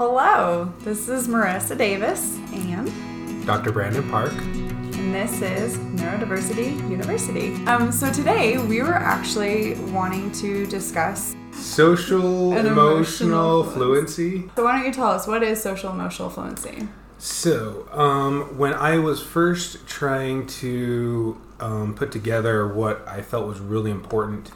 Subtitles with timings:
[0.00, 3.70] Hello, this is Marissa Davis and Dr.
[3.70, 4.32] Brandon Park.
[4.32, 7.56] and this is Neurodiversity University.
[7.66, 11.36] Um, so today we were actually wanting to discuss.
[11.52, 14.48] Social emotional emotional fluency.
[14.56, 16.88] So why don't you tell us what is social emotional fluency?
[17.18, 23.60] So, um, when I was first trying to um, put together what I felt was
[23.60, 24.50] really important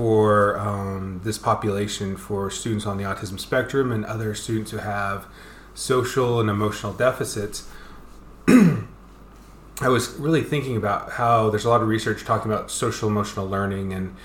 [0.00, 5.26] for um, this population, for students on the autism spectrum and other students who have
[5.74, 7.68] social and emotional deficits,
[8.48, 13.46] I was really thinking about how there's a lot of research talking about social emotional
[13.46, 14.16] learning and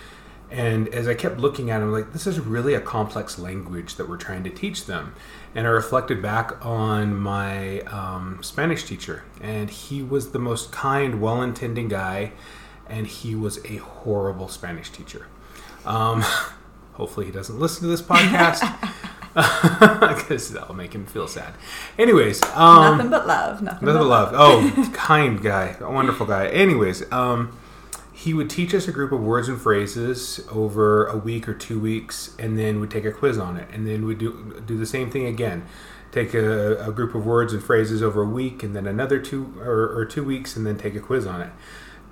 [0.49, 3.95] and as I kept looking at it, I'm like, this is really a complex language
[3.95, 5.13] that we're trying to teach them.
[5.55, 11.19] And I reflected back on my um, Spanish teacher, and he was the most kind,
[11.19, 12.31] well intending guy,
[12.89, 15.27] and he was a horrible Spanish teacher.
[15.85, 16.21] Um,
[16.93, 18.61] hopefully, he doesn't listen to this podcast
[20.15, 21.53] because that'll make him feel sad.
[21.99, 23.61] Anyways, um, nothing but love.
[23.61, 24.31] Nothing, Nothing but but love.
[24.33, 26.47] Oh, kind guy, a wonderful guy.
[26.47, 27.57] Anyways, um,
[28.13, 31.79] he would teach us a group of words and phrases over a week or two
[31.79, 34.85] weeks, and then we'd take a quiz on it, and then we'd do do the
[34.85, 35.65] same thing again.
[36.13, 39.53] Take a, a group of words and phrases over a week, and then another two
[39.59, 41.49] or, or two weeks, and then take a quiz on it.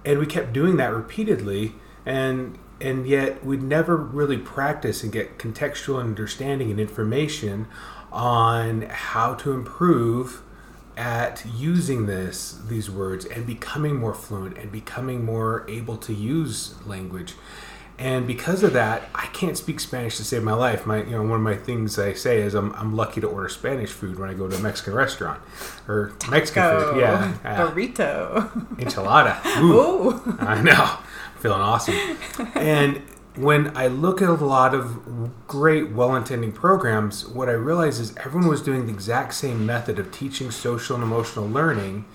[0.06, 5.38] And we kept doing that repeatedly, and and yet we'd never really practice and get
[5.38, 7.68] contextual understanding and information
[8.12, 10.42] on how to improve
[10.95, 16.76] at using this these words and becoming more fluent and becoming more able to use
[16.86, 17.34] language
[17.99, 21.22] and because of that i can't speak spanish to save my life my you know
[21.22, 24.30] one of my things i say is i'm, I'm lucky to order spanish food when
[24.30, 25.41] i go to a mexican restaurant
[25.88, 27.33] or mexican food yeah yeah.
[27.64, 28.49] Uh, Burrito.
[28.77, 30.14] enchilada Ooh.
[30.14, 30.38] Oh.
[30.39, 30.97] I know.
[31.39, 31.95] Feeling awesome.
[32.55, 33.02] And
[33.36, 38.16] when I look at a lot of great, well intending programs, what I realize is
[38.17, 42.05] everyone was doing the exact same method of teaching social and emotional learning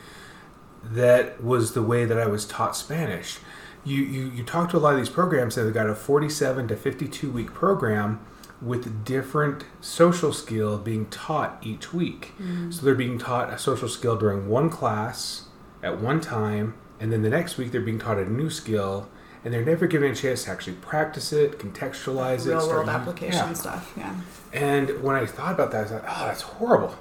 [0.85, 3.39] that was the way that I was taught Spanish.
[3.89, 6.69] You, you, you talk to a lot of these programs that have got a 47
[6.69, 8.21] to 52 week program
[8.61, 12.33] with different social skill being taught each week.
[12.41, 12.73] Mm.
[12.73, 15.47] So they're being taught a social skill during one class
[15.83, 19.09] at one time, and then the next week they're being taught a new skill,
[19.45, 23.49] and they're never given a chance to actually practice it, contextualize it, Real world application
[23.49, 23.53] yeah.
[23.53, 23.93] stuff.
[23.97, 24.15] Yeah.
[24.53, 26.97] And when I thought about that, I thought, oh, that's horrible.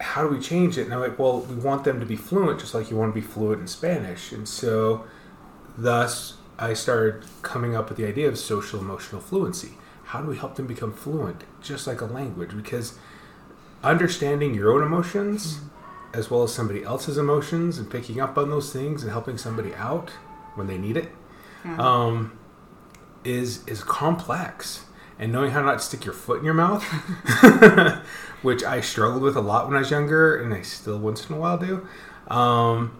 [0.00, 0.82] How do we change it?
[0.82, 3.20] And I'm like, well, we want them to be fluent, just like you want to
[3.20, 4.30] be fluent in Spanish.
[4.30, 5.04] And so,
[5.78, 9.72] thus, I started coming up with the idea of social emotional fluency.
[10.06, 12.50] How do we help them become fluent, just like a language?
[12.56, 12.98] Because
[13.84, 15.60] understanding your own emotions,
[16.12, 19.74] as well as somebody else's emotions, and picking up on those things and helping somebody
[19.74, 20.10] out
[20.56, 21.10] when they need it,
[21.64, 21.76] Yeah.
[21.78, 22.32] um,
[23.24, 24.84] is is complex.
[25.20, 26.82] And knowing how not to stick your foot in your mouth,
[28.42, 31.34] which I struggled with a lot when I was younger, and I still once in
[31.36, 31.86] a while do.
[32.28, 32.96] Um,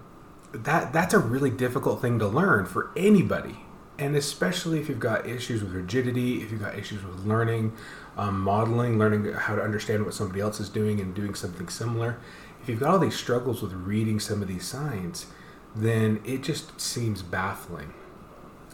[0.52, 3.60] that that's a really difficult thing to learn for anybody,
[3.98, 7.72] and especially if you've got issues with rigidity, if you've got issues with learning,
[8.16, 12.18] um, modeling, learning how to understand what somebody else is doing and doing something similar.
[12.62, 15.26] If you've got all these struggles with reading some of these signs,
[15.74, 17.94] then it just seems baffling.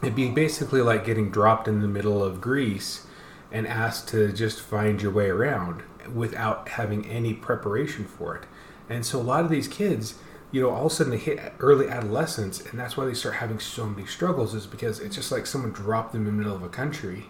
[0.01, 3.05] It'd be basically like getting dropped in the middle of Greece
[3.51, 5.83] and asked to just find your way around
[6.13, 8.43] without having any preparation for it.
[8.89, 10.15] And so a lot of these kids,
[10.55, 13.35] you know, all of a sudden they hit early adolescence, and that's why they start
[13.35, 16.55] having so many struggles, is because it's just like someone dropped them in the middle
[16.55, 17.25] of a country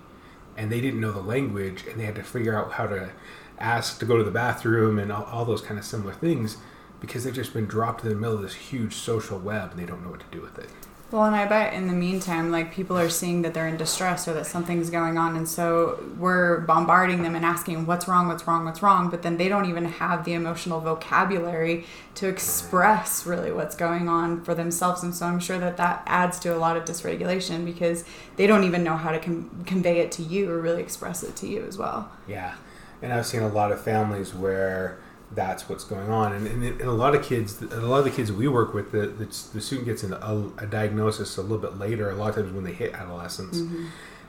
[0.56, 3.09] and they didn't know the language and they had to figure out how to
[3.58, 6.58] ask to go to the bathroom and all, all those kind of similar things
[7.02, 9.88] because they've just been dropped in the middle of this huge social web and they
[9.88, 10.69] don't know what to do with it.
[11.16, 14.28] Well, and I bet in the meantime, like people are seeing that they're in distress
[14.28, 18.46] or that something's going on, and so we're bombarding them and asking what's wrong, what's
[18.46, 23.50] wrong, what's wrong, but then they don't even have the emotional vocabulary to express really
[23.50, 26.76] what's going on for themselves, and so I'm sure that that adds to a lot
[26.76, 28.03] of dysregulation because
[28.36, 31.38] they don't even know how to com- convey it to you or really express it
[31.38, 32.12] to you as well.
[32.28, 32.56] Yeah,
[33.02, 34.97] and I've seen a lot of families where
[35.31, 38.11] that's what's going on, and, and, and a lot of kids, a lot of the
[38.11, 41.77] kids we work with, the, the, the student gets a, a diagnosis a little bit
[41.77, 42.09] later.
[42.09, 43.61] A lot of times when they hit adolescence,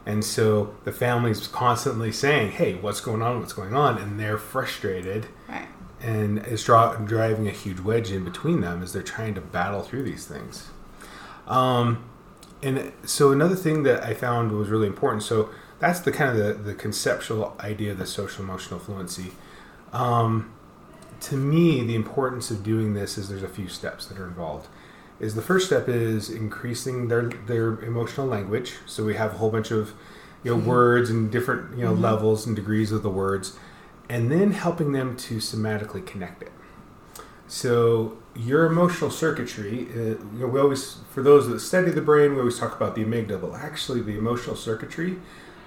[0.06, 3.40] and so the family's constantly saying, "Hey, what's going on?
[3.40, 5.69] What's going on?" And they're frustrated, Right.
[6.00, 9.82] and it's dra- driving a huge wedge in between them as they're trying to battle
[9.82, 10.69] through these things.
[11.46, 12.04] Um,
[12.62, 15.22] and so another thing that I found was really important.
[15.22, 19.32] So that's the kind of the, the conceptual idea of the social emotional fluency.
[19.93, 20.52] Um,
[21.21, 24.69] to me, the importance of doing this is there's a few steps that are involved.
[25.19, 28.75] Is the first step is increasing their their emotional language.
[28.85, 29.95] So we have a whole bunch of
[30.45, 33.59] you know words and different you know levels and degrees of the words,
[34.09, 36.53] and then helping them to somatically connect it.
[37.49, 42.33] So your emotional circuitry, uh, you know, we always, for those that study the brain,
[42.33, 43.59] we always talk about the amygdala.
[43.59, 45.19] Actually, the emotional circuitry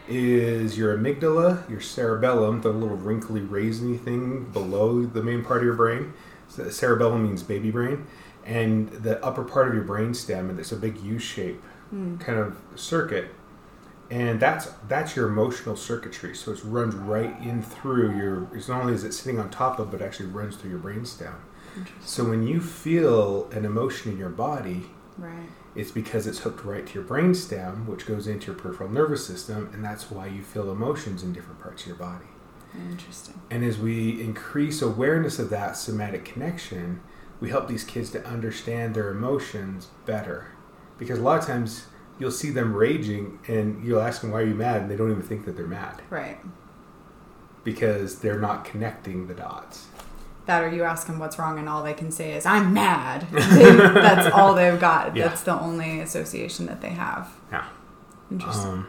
[0.09, 5.65] is your amygdala, your cerebellum, the little wrinkly raisiny thing below the main part of
[5.65, 6.13] your brain.
[6.47, 8.07] So cerebellum means baby brain,
[8.43, 11.61] and the upper part of your brain stem, and it's a big U shape
[11.91, 12.17] hmm.
[12.17, 13.33] kind of circuit.
[14.09, 16.35] And that's that's your emotional circuitry.
[16.35, 18.47] So it runs right in through your.
[18.57, 21.05] It's not only is it sitting on top of, but actually runs through your brain
[21.05, 21.35] stem.
[22.03, 24.89] So when you feel an emotion in your body,
[25.19, 25.49] Right.
[25.75, 29.25] it's because it's hooked right to your brain stem, which goes into your peripheral nervous
[29.25, 32.25] system, and that's why you feel emotions in different parts of your body.
[32.91, 33.39] Interesting.
[33.49, 37.01] And as we increase awareness of that somatic connection,
[37.39, 40.47] we help these kids to understand their emotions better.
[40.97, 41.85] Because a lot of times
[42.19, 44.81] you'll see them raging and you'll ask them, Why are you mad?
[44.81, 46.37] And they don't even think that they're mad Right.
[47.63, 49.87] because they're not connecting the dots.
[50.49, 53.27] That or you ask them what's wrong and all they can say is I'm mad.
[53.31, 55.15] They- that's all they've got.
[55.15, 55.27] Yeah.
[55.27, 57.29] That's the only association that they have.
[57.51, 57.65] Yeah.
[58.31, 58.71] Interesting.
[58.71, 58.87] Um,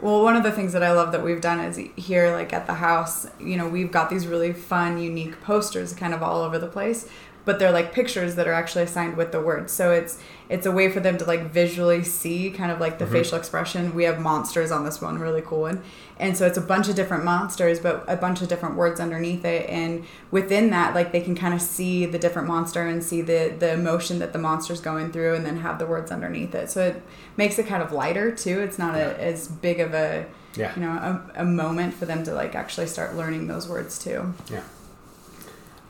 [0.00, 2.66] Well, one of the things that I love that we've done is here, like at
[2.68, 6.58] the house, you know, we've got these really fun, unique posters kind of all over
[6.60, 7.08] the place,
[7.44, 9.72] but they're like pictures that are actually assigned with the words.
[9.72, 10.18] So it's
[10.48, 13.94] it's a way for them to like visually see kind of like the facial expression.
[13.94, 15.82] We have monsters on this one, really cool one.
[16.18, 19.44] And so it's a bunch of different monsters, but a bunch of different words underneath
[19.44, 19.68] it.
[19.68, 23.54] And within that, like they can kind of see the different monster and see the
[23.58, 26.70] the emotion that the monster's going through, and then have the words underneath it.
[26.70, 27.02] So it
[27.36, 28.60] makes it kind of lighter too.
[28.60, 30.26] It's not a, as big of a
[30.56, 30.74] yeah.
[30.76, 34.34] you know a, a moment for them to like actually start learning those words too.
[34.50, 34.62] Yeah.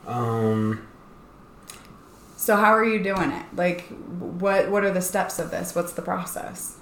[0.07, 0.87] Um,
[2.45, 3.47] So how are you doing it?
[3.57, 3.87] Like,
[4.19, 5.75] what what are the steps of this?
[5.75, 6.77] What's the process?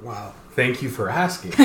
[0.00, 0.32] wow.
[0.52, 1.50] Thank you for asking.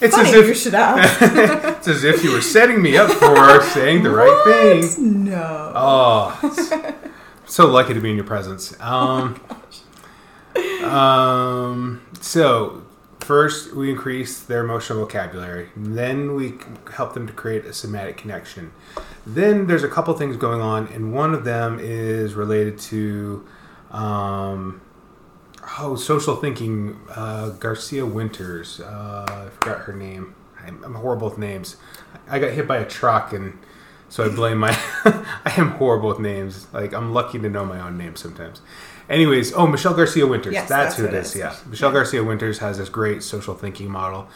[0.00, 1.18] it's Funny as you if should ask.
[1.78, 5.24] it's as if you were setting me up for saying the right thing.
[5.24, 5.72] No.
[5.74, 6.88] Oh,
[7.44, 8.78] so lucky to be in your presence.
[8.80, 9.40] Um,
[10.84, 12.83] um, so
[13.24, 15.70] first we increase their emotional vocabulary.
[15.74, 16.54] Then we
[16.92, 18.72] help them to create a somatic connection.
[19.26, 23.46] Then there's a couple things going on, and one of them is related to
[23.90, 24.82] um,
[25.78, 27.00] oh social thinking.
[27.14, 28.80] Uh, Garcia Winters.
[28.80, 30.34] Uh, I forgot her name.
[30.62, 31.76] I'm, I'm horrible with names.
[32.28, 33.58] I got hit by a truck and.
[34.10, 34.70] So I blame my.
[35.04, 36.66] I am horrible with names.
[36.72, 38.60] Like I'm lucky to know my own name sometimes.
[39.08, 40.54] Anyways, oh Michelle Garcia Winters.
[40.54, 41.30] Yes, that's, that's who it is.
[41.30, 41.36] is.
[41.36, 41.94] Yeah, Michelle Yeah.
[41.94, 44.28] Garcia Winters has this great social thinking model,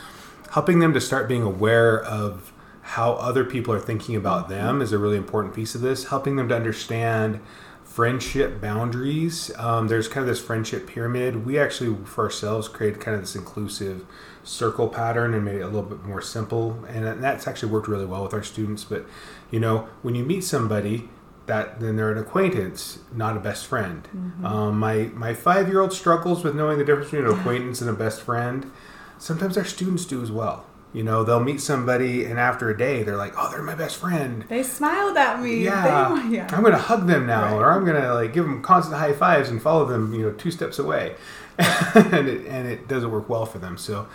[0.53, 4.93] helping them to start being aware of how other people are thinking about them is
[4.93, 6.05] a really important piece of this.
[6.07, 7.41] Helping them to understand
[7.85, 9.51] friendship boundaries.
[9.59, 11.45] Um, there's kind of this friendship pyramid.
[11.45, 14.07] We actually, for ourselves, created kind of this inclusive
[14.45, 16.85] circle pattern and made it a little bit more simple.
[16.89, 18.85] And that's actually worked really well with our students.
[18.85, 19.05] But,
[19.51, 21.09] you know, when you meet somebody,
[21.49, 24.07] that then they're an acquaintance, not a best friend.
[24.45, 27.91] Um, my my five year old struggles with knowing the difference between an acquaintance and
[27.91, 28.71] a best friend.
[29.19, 30.65] Sometimes our students do as well.
[30.93, 33.97] You know, they'll meet somebody, and after a day, they're like, "Oh, they're my best
[33.99, 35.65] friend." They smiled at me.
[35.65, 36.49] Yeah, They, yeah.
[36.53, 37.53] I'm gonna hug them now, Right.
[37.55, 40.51] or I'm gonna like give them constant high fives and follow them, you know, two
[40.51, 41.15] steps away,
[41.59, 43.77] and it and it doesn't work well for them.
[43.77, 44.07] So,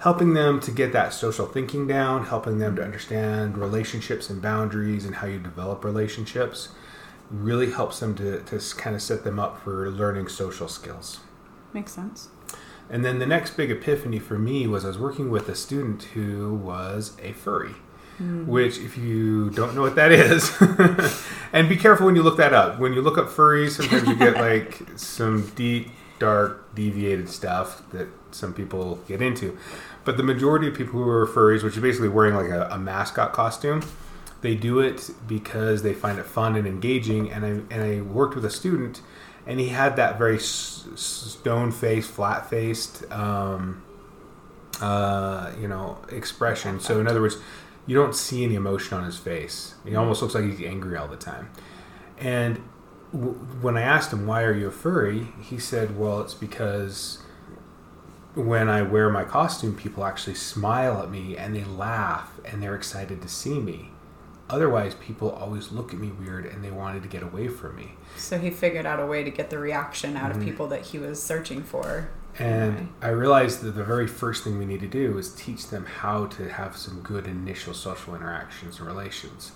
[0.00, 5.04] helping them to get that social thinking down, helping them to understand relationships and boundaries
[5.04, 6.68] and how you develop relationships,
[7.30, 11.20] really helps them to to kind of set them up for learning social skills.
[11.72, 12.28] Makes sense.
[12.90, 16.02] And then the next big epiphany for me was I was working with a student
[16.14, 17.74] who was a furry.
[18.18, 18.46] Hmm.
[18.46, 20.52] Which, if you don't know what that is,
[21.52, 22.78] and be careful when you look that up.
[22.78, 28.08] When you look up furries, sometimes you get like some deep, dark, deviated stuff that
[28.32, 29.56] some people get into.
[30.04, 32.78] But the majority of people who are furries, which is basically wearing like a, a
[32.78, 33.82] mascot costume,
[34.42, 37.30] they do it because they find it fun and engaging.
[37.30, 39.02] And I and I worked with a student,
[39.46, 43.82] and he had that very stone faced, flat faced, um,
[44.80, 46.80] uh, you know, expression.
[46.80, 47.36] So in other words,
[47.86, 49.74] you don't see any emotion on his face.
[49.84, 51.50] He almost looks like he's angry all the time.
[52.18, 52.62] And
[53.12, 57.18] w- when I asked him why are you a furry, he said, "Well, it's because."
[58.36, 62.76] When I wear my costume, people actually smile at me and they laugh and they're
[62.76, 63.90] excited to see me.
[64.50, 67.92] Otherwise, people always look at me weird and they wanted to get away from me.
[68.16, 70.40] So he figured out a way to get the reaction out Mm-hmm.
[70.40, 72.10] of people that he was searching for.
[72.38, 72.88] And.
[73.02, 76.26] I realized that the very first thing we need to do is teach them how
[76.26, 79.52] to have some good initial social interactions and relations.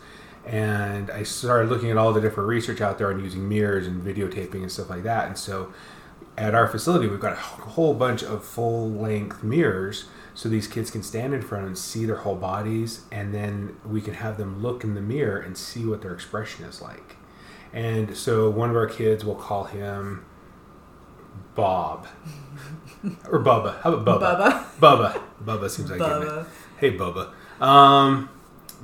[0.46, 4.02] And I started looking at all the different research out there on using mirrors and
[4.02, 5.26] videotaping and stuff like that.
[5.28, 5.72] And so
[6.36, 10.90] at our facility, we've got a whole bunch of full length mirrors so these kids
[10.90, 14.60] can stand in front and see their whole bodies, and then we can have them
[14.60, 17.16] look in the mirror and see what their expression is like.
[17.72, 20.24] And so one of our kids will call him
[21.54, 22.06] Bob
[23.30, 23.80] or Bubba.
[23.82, 24.70] How about Bubba?
[24.80, 25.12] Bubba.
[25.12, 25.22] Bubba.
[25.44, 26.00] Bubba seems like.
[26.00, 26.46] Bubba.
[26.78, 27.30] Hey, Bubba.
[27.60, 28.28] Um,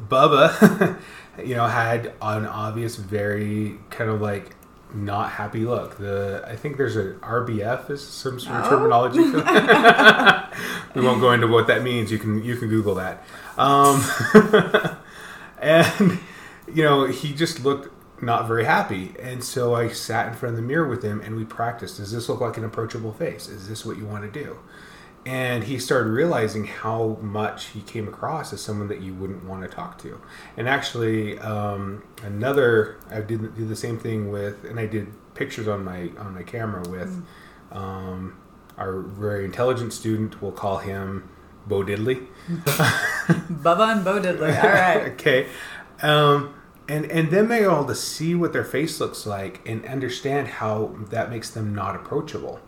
[0.08, 0.98] Bubba,
[1.44, 4.54] you know, had an obvious, very kind of like
[4.94, 5.96] not happy look.
[5.98, 8.70] The I think there's a RBF is some sort of Oh.
[8.70, 10.52] terminology for that.
[10.94, 12.10] we won't go into what that means.
[12.10, 13.24] You can you can Google that.
[13.58, 14.02] Um,
[15.60, 16.18] and
[16.72, 17.88] you know, he just looked
[18.22, 19.14] not very happy.
[19.20, 21.96] And so I sat in front of the mirror with him and we practiced.
[21.96, 23.48] Does this look like an approachable face?
[23.48, 24.58] Is this what you want to do?
[25.26, 29.62] And he started realizing how much he came across as someone that you wouldn't want
[29.62, 30.18] to talk to.
[30.56, 35.68] And actually, um, another I did do the same thing with, and I did pictures
[35.68, 37.22] on my on my camera with
[37.70, 38.40] um,
[38.78, 40.40] our very intelligent student.
[40.40, 41.28] We'll call him
[41.66, 42.26] Bo Diddley.
[42.48, 44.62] Bubba and Bo Diddley.
[44.62, 45.12] All right.
[45.12, 45.48] okay.
[46.02, 46.54] Um,
[46.88, 50.96] and and then they're able to see what their face looks like and understand how
[51.10, 52.60] that makes them not approachable.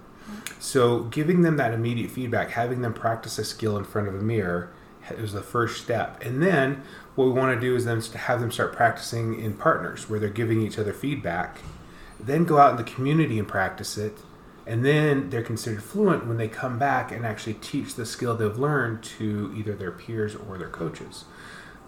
[0.58, 4.22] So giving them that immediate feedback, having them practice a skill in front of a
[4.22, 4.72] mirror
[5.10, 6.22] is the first step.
[6.22, 6.82] And then
[7.14, 10.20] what we want to do is then to have them start practicing in partners where
[10.20, 11.58] they're giving each other feedback.
[12.20, 14.18] Then go out in the community and practice it.
[14.64, 18.56] And then they're considered fluent when they come back and actually teach the skill they've
[18.56, 21.24] learned to either their peers or their coaches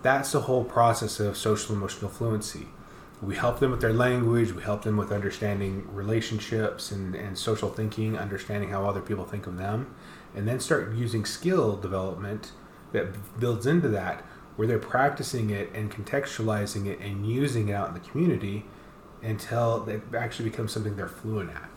[0.04, 2.66] that's the whole process of social emotional fluency.
[3.24, 7.70] We help them with their language, we help them with understanding relationships and, and social
[7.70, 9.94] thinking, understanding how other people think of them,
[10.34, 12.52] and then start using skill development
[12.92, 14.20] that builds into that,
[14.56, 18.66] where they're practicing it and contextualizing it and using it out in the community
[19.22, 21.70] until it actually becomes something they're fluent at.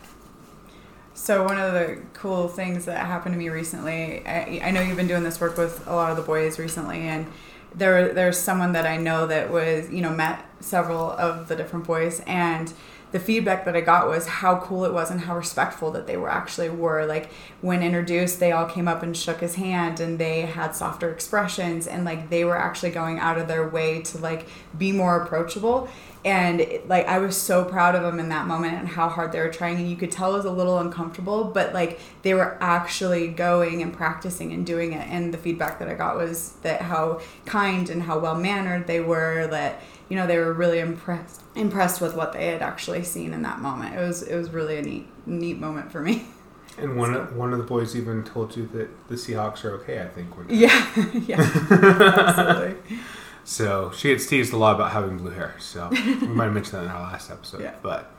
[1.14, 4.96] So one of the cool things that happened to me recently, I, I know you've
[4.96, 7.26] been doing this work with a lot of the boys recently, and
[7.74, 11.86] there there's someone that I know that was you know met several of the different
[11.86, 12.72] boys, and
[13.10, 16.16] the feedback that I got was how cool it was and how respectful that they
[16.16, 17.06] were actually were.
[17.06, 21.10] Like when introduced, they all came up and shook his hand, and they had softer
[21.10, 24.46] expressions, and like they were actually going out of their way to like
[24.76, 25.88] be more approachable.
[26.24, 29.40] And like I was so proud of them in that moment and how hard they
[29.40, 29.76] were trying.
[29.76, 33.82] And you could tell it was a little uncomfortable but like they were actually going
[33.82, 35.06] and practicing and doing it.
[35.08, 39.00] And the feedback that I got was that how kind and how well mannered they
[39.00, 43.32] were that you know they were really impressed impressed with what they had actually seen
[43.32, 46.26] in that moment it was it was really a neat neat moment for me
[46.80, 50.00] And one of, one of the boys even told you that the Seahawks are okay.
[50.00, 50.28] I think.
[50.48, 50.86] Yeah
[51.26, 52.98] yeah absolutely
[53.42, 55.56] So she had teased a lot about having blue hair.
[55.58, 57.62] So we might have mentioned that in our last episode.
[57.62, 57.74] Yeah.
[57.82, 58.12] But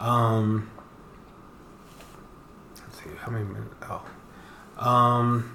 [0.00, 0.70] um,
[2.76, 3.74] let's see how many minutes.
[3.88, 4.04] Oh,
[4.84, 5.54] um,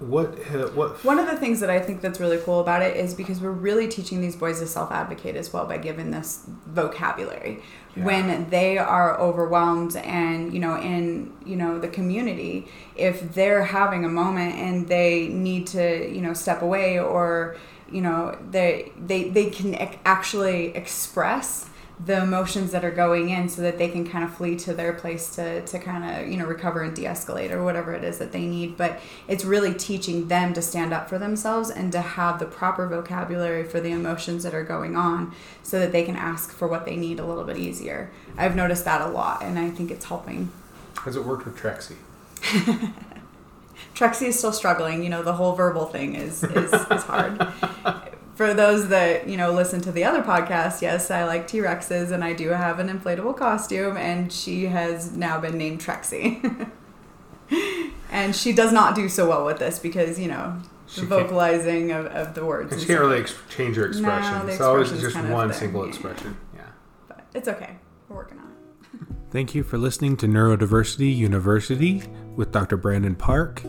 [0.00, 0.30] what
[0.74, 3.40] what One of the things that I think that's really cool about it is because
[3.40, 7.62] we're really teaching these boys to self advocate as well by giving this vocabulary.
[7.94, 8.04] Yeah.
[8.04, 14.04] When they are overwhelmed and, you know, in, you know, the community, if they're having
[14.04, 17.56] a moment and they need to, you know, step away or,
[17.92, 19.74] you know, they they they can
[20.06, 21.68] actually express
[22.06, 24.92] the emotions that are going in so that they can kind of flee to their
[24.92, 28.32] place to, to kind of you know recover and de-escalate or whatever it is that
[28.32, 32.38] they need but it's really teaching them to stand up for themselves and to have
[32.38, 36.52] the proper vocabulary for the emotions that are going on so that they can ask
[36.52, 39.68] for what they need a little bit easier i've noticed that a lot and i
[39.68, 40.50] think it's helping
[41.04, 41.96] has it worked with Trexie?
[43.94, 45.02] Trexie is still struggling.
[45.02, 47.40] You know, the whole verbal thing is is, is hard.
[48.40, 52.10] For those that you know listen to the other podcast, yes, I like T Rexes,
[52.10, 56.70] and I do have an inflatable costume, and she has now been named Trexie.
[58.10, 60.56] and she does not do so well with this because you know
[60.86, 62.72] She the vocalizing of, of the words.
[62.72, 64.46] And and she can't really ex- change her expression.
[64.46, 65.88] the it's always just kind of one there, single yeah.
[65.90, 66.38] expression.
[66.54, 66.62] Yeah.
[67.08, 67.76] But it's okay.
[68.08, 69.06] We're working on it.
[69.30, 72.04] Thank you for listening to Neurodiversity University
[72.36, 72.78] with Dr.
[72.78, 73.62] Brandon Park.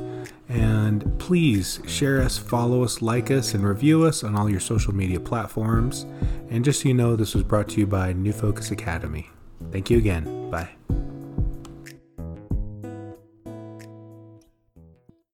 [0.51, 4.93] And please share us, follow us, like us, and review us on all your social
[4.93, 6.05] media platforms.
[6.49, 9.29] And just so you know, this was brought to you by New Focus Academy.
[9.71, 10.51] Thank you again.
[10.51, 10.71] Bye.